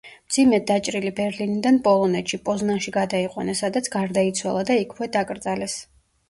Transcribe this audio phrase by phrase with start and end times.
[0.29, 5.79] მძიმედ დაჭრილი ბერლინიდან პოლონეთში, პოზნანში გადაიყვანეს, სადაც გარდაიცვალა და იქვე დაკრძალეს.